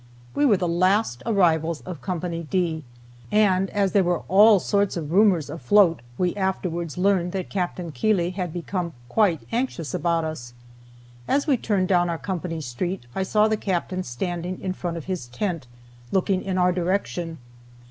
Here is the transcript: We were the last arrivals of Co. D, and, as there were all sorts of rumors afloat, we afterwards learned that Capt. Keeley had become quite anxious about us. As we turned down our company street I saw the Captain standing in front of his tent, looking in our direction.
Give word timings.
We 0.33 0.47
were 0.47 0.57
the 0.57 0.67
last 0.67 1.21
arrivals 1.27 1.81
of 1.81 2.01
Co. 2.01 2.17
D, 2.17 2.83
and, 3.31 3.69
as 3.69 3.91
there 3.91 4.03
were 4.03 4.23
all 4.27 4.59
sorts 4.59 4.97
of 4.97 5.11
rumors 5.11 5.47
afloat, 5.47 6.01
we 6.17 6.35
afterwards 6.35 6.97
learned 6.97 7.33
that 7.33 7.51
Capt. 7.51 7.79
Keeley 7.93 8.31
had 8.31 8.51
become 8.51 8.93
quite 9.09 9.41
anxious 9.51 9.93
about 9.93 10.23
us. 10.23 10.55
As 11.27 11.45
we 11.45 11.55
turned 11.55 11.87
down 11.89 12.09
our 12.09 12.17
company 12.17 12.61
street 12.61 13.05
I 13.13 13.21
saw 13.21 13.47
the 13.47 13.57
Captain 13.57 14.01
standing 14.01 14.59
in 14.59 14.73
front 14.73 14.97
of 14.97 15.05
his 15.05 15.27
tent, 15.27 15.67
looking 16.11 16.41
in 16.41 16.57
our 16.57 16.71
direction. 16.71 17.37